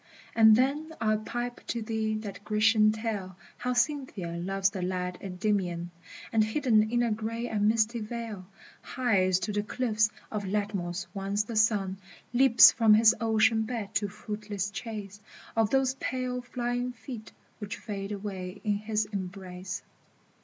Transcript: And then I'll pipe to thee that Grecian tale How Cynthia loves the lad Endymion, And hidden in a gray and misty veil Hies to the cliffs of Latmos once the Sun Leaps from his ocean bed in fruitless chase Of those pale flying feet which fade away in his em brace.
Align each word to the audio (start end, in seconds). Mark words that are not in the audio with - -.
And 0.35 0.55
then 0.55 0.93
I'll 0.99 1.19
pipe 1.19 1.61
to 1.67 1.83
thee 1.83 2.15
that 2.15 2.43
Grecian 2.43 2.91
tale 2.91 3.35
How 3.57 3.73
Cynthia 3.73 4.31
loves 4.35 4.71
the 4.71 4.81
lad 4.81 5.19
Endymion, 5.21 5.91
And 6.33 6.43
hidden 6.43 6.89
in 6.89 7.03
a 7.03 7.11
gray 7.11 7.47
and 7.47 7.67
misty 7.67 7.99
veil 7.99 8.47
Hies 8.81 9.37
to 9.41 9.53
the 9.53 9.61
cliffs 9.61 10.09
of 10.31 10.43
Latmos 10.45 11.05
once 11.13 11.43
the 11.43 11.55
Sun 11.55 11.99
Leaps 12.33 12.71
from 12.71 12.95
his 12.95 13.15
ocean 13.21 13.61
bed 13.61 13.89
in 14.01 14.07
fruitless 14.07 14.71
chase 14.71 15.21
Of 15.55 15.69
those 15.69 15.93
pale 15.93 16.41
flying 16.41 16.93
feet 16.93 17.31
which 17.59 17.77
fade 17.77 18.11
away 18.11 18.59
in 18.63 18.77
his 18.77 19.07
em 19.13 19.27
brace. 19.27 19.83